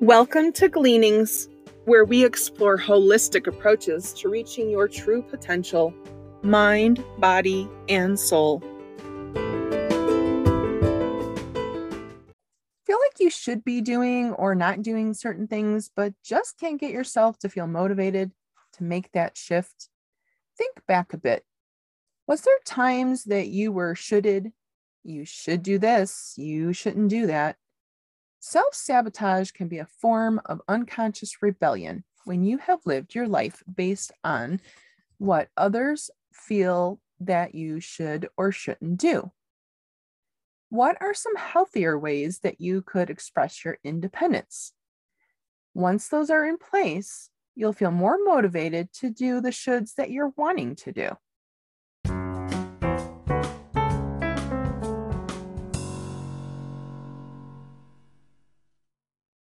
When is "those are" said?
46.08-46.44